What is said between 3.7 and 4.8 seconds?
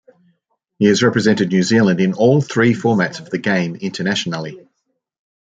internationally.